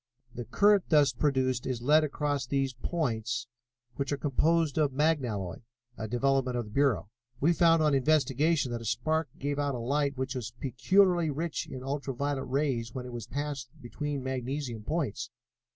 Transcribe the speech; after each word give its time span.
The 0.33 0.45
current 0.45 0.85
thus 0.89 1.13
produced 1.13 1.67
is 1.67 1.83
led 1.83 2.03
across 2.03 2.47
these 2.47 2.73
points, 2.73 3.45
which 3.97 4.11
are 4.11 4.17
composed 4.17 4.79
of 4.79 4.91
magnalloy, 4.93 5.57
a 5.95 6.07
development 6.07 6.57
of 6.57 6.65
the 6.65 6.71
Bureau. 6.71 7.11
We 7.39 7.53
found 7.53 7.83
on 7.83 7.93
investigation 7.93 8.71
that 8.71 8.81
a 8.81 8.85
spark 8.85 9.29
gave 9.37 9.59
out 9.59 9.75
a 9.75 9.79
light 9.79 10.17
which 10.17 10.33
was 10.33 10.53
peculiarly 10.59 11.29
rich 11.29 11.67
in 11.69 11.83
ultra 11.83 12.15
violet 12.15 12.45
rays 12.45 12.95
when 12.95 13.05
it 13.05 13.13
was 13.13 13.27
passed 13.27 13.69
between 13.79 14.23
magnesium 14.23 14.81
points. 14.81 15.29